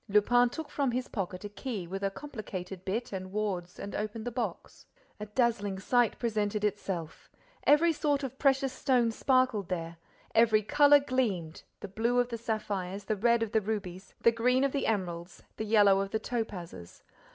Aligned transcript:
Lupin 0.09 0.49
took 0.49 0.71
from 0.71 0.89
his 0.93 1.07
pocket 1.07 1.43
a 1.43 1.49
key 1.49 1.85
with 1.85 2.01
a 2.03 2.09
complicated 2.09 2.83
bit 2.83 3.13
and 3.13 3.31
wards 3.31 3.77
and 3.77 3.93
opened 3.93 4.25
the 4.25 4.31
box. 4.31 4.87
A 5.19 5.27
dazzling 5.27 5.77
sight 5.77 6.17
presented 6.17 6.63
itself. 6.63 7.29
Every 7.67 7.93
sort 7.93 8.23
of 8.23 8.39
precious 8.39 8.73
stone 8.73 9.11
sparkled 9.11 9.69
there, 9.69 9.97
every 10.33 10.63
color 10.63 10.99
gleamed, 10.99 11.61
the 11.81 11.87
blue 11.87 12.17
of 12.17 12.29
the 12.29 12.39
sapphires, 12.39 13.03
the 13.03 13.15
red 13.15 13.43
of 13.43 13.51
the 13.51 13.61
rubies, 13.61 14.15
the 14.19 14.31
green 14.31 14.63
of 14.63 14.71
the 14.71 14.87
emeralds, 14.87 15.43
the 15.57 15.65
yellow 15.65 15.99
of 15.99 16.09
the 16.09 16.19
topazes. 16.19 17.03